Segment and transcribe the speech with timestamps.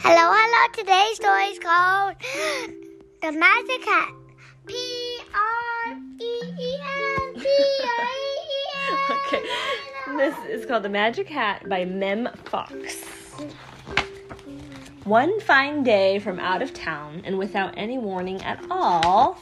[0.00, 0.72] Hello, hello.
[0.74, 2.14] Today's story is called
[3.20, 4.14] The Magic Hat.
[4.64, 7.34] P R E E N.
[7.34, 7.46] P
[7.82, 8.98] R E E N.
[9.26, 9.42] Okay.
[10.16, 13.02] This is called The Magic Hat by Mem Fox.
[15.02, 19.38] One fine day from out of town, and without any warning at all,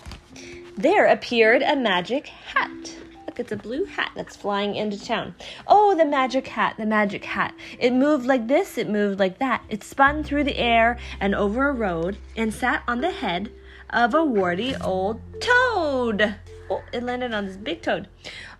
[0.76, 2.96] there appeared a magic hat.
[3.36, 5.34] Look, it's a blue hat that's flying into town.
[5.66, 7.54] Oh, the magic hat, the magic hat.
[7.78, 9.62] It moved like this, it moved like that.
[9.68, 13.52] It spun through the air and over a road and sat on the head
[13.90, 16.36] of a warty old toad.
[16.70, 18.08] Oh, it landed on this big toad.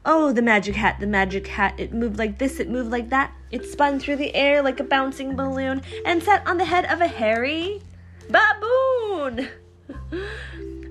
[0.05, 1.73] Oh, the magic hat, the magic hat.
[1.79, 3.33] It moved like this, it moved like that.
[3.51, 7.01] It spun through the air like a bouncing balloon and sat on the head of
[7.01, 7.81] a hairy
[8.29, 9.48] baboon.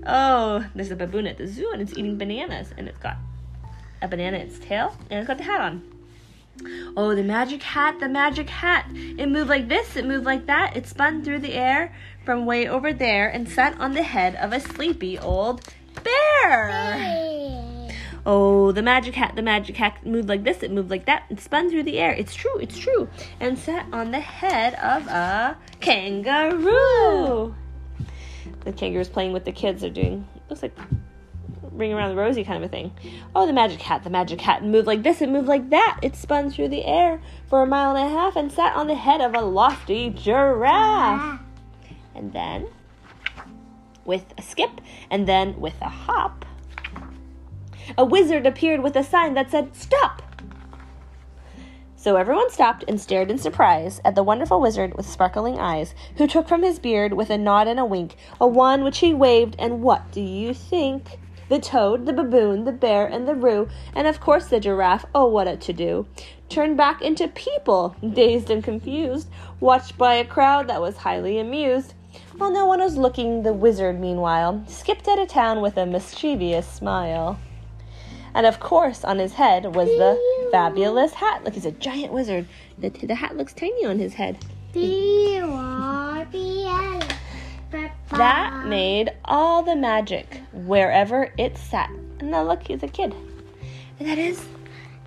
[0.07, 3.17] oh, there's a baboon at the zoo and it's eating bananas and it's got
[4.05, 5.83] a banana in its tail and it's got the hat on.
[6.95, 8.89] Oh, the magic hat, the magic hat.
[8.93, 10.77] It moved like this, it moved like that.
[10.77, 14.53] It spun through the air from way over there and sat on the head of
[14.53, 15.61] a sleepy old
[16.03, 17.91] bear.
[18.25, 21.39] Oh, the magic hat, the magic hat moved like this, it moved like that, it
[21.39, 22.13] spun through the air.
[22.13, 23.07] It's true, it's true.
[23.39, 27.53] And sat on the head of a kangaroo.
[28.61, 29.81] The kangaroo's playing with the kids.
[29.81, 30.75] They're doing, looks like
[31.77, 32.91] ring around the rosy kind of a thing.
[33.35, 35.99] Oh, the magic hat, the magic hat moved like this, it moved like that.
[36.01, 38.95] It spun through the air for a mile and a half and sat on the
[38.95, 41.21] head of a lofty giraffe.
[41.21, 41.41] Ah.
[42.15, 42.67] And then,
[44.05, 46.45] with a skip, and then with a hop,
[47.97, 50.21] a wizard appeared with a sign that said, Stop!
[52.05, 56.27] So everyone stopped and stared in surprise at the wonderful wizard with sparkling eyes, who
[56.27, 59.55] took from his beard with a nod and a wink a wand which he waved,
[59.57, 61.17] and what do you think?
[61.47, 65.27] The toad, the baboon, the bear, and the roo, and of course the giraffe, oh
[65.27, 66.07] what a to do,
[66.49, 69.29] turned back into people, dazed and confused,
[69.59, 71.93] watched by a crowd that was highly amused.
[72.37, 76.67] While no one was looking, the wizard, meanwhile, skipped out of town with a mischievous
[76.67, 77.39] smile.
[78.33, 81.43] And of course, on his head was the fabulous hat.
[81.43, 82.47] Look, he's a giant wizard.
[82.77, 84.37] The, the hat looks tiny on his head.
[88.15, 88.61] B R B L.
[88.61, 91.89] That made all the magic wherever it sat.
[92.19, 93.13] And now look, he's a kid.
[93.99, 94.45] And that is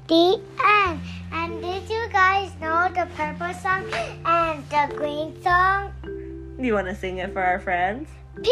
[0.08, 1.00] The end.
[1.32, 3.84] And did you guys know the purple song
[4.24, 5.92] and the green song?
[6.58, 8.08] you want to sing it for our friends?
[8.42, 8.50] P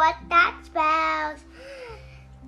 [0.00, 1.44] what that spells.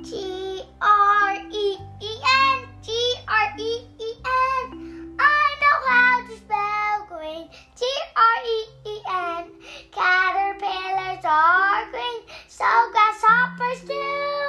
[0.00, 2.12] G R E E
[2.48, 2.64] N.
[2.80, 5.16] G R E E N.
[5.20, 7.44] I know how to spell green.
[7.76, 7.84] G
[8.16, 8.58] R E
[8.88, 9.44] E N.
[9.92, 12.64] Caterpillars are green, so
[12.94, 14.48] grasshoppers too.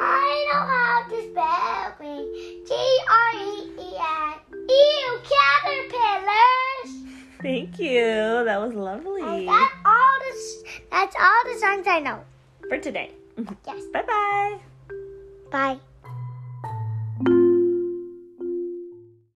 [0.00, 2.26] I know how to spell green.
[2.66, 2.74] G
[3.06, 4.34] R E E N.
[4.68, 6.90] Ew, caterpillars.
[7.40, 8.42] Thank you.
[8.44, 9.22] That was lovely.
[9.22, 10.32] And that's all the
[10.90, 12.24] that's all the songs I know.
[12.68, 13.10] For today.
[13.66, 13.82] Yes.
[13.92, 14.58] Bye bye.
[15.50, 15.80] Bye.